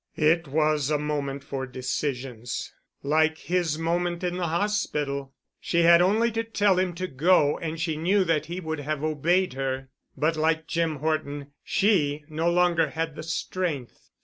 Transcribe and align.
It 0.17 0.47
was 0.47 0.89
a 0.89 0.97
moment 0.97 1.43
for 1.43 1.67
decisions, 1.67 2.73
like 3.03 3.37
his 3.37 3.77
moment 3.77 4.23
in 4.23 4.37
the 4.37 4.47
hospital. 4.47 5.31
She 5.59 5.83
had 5.83 6.01
only 6.01 6.31
to 6.31 6.43
tell 6.43 6.79
him 6.79 6.95
to 6.95 7.05
go 7.07 7.59
and 7.59 7.79
she 7.79 7.97
knew 7.97 8.23
that 8.23 8.47
he 8.47 8.59
would 8.59 8.79
have 8.79 9.03
obeyed 9.03 9.53
her. 9.53 9.89
But 10.17 10.35
like 10.35 10.65
Jim 10.65 10.95
Horton, 10.95 11.51
she 11.63 12.23
no 12.29 12.49
longer 12.51 12.89
had 12.89 13.15
the 13.15 13.21
strength. 13.21 14.09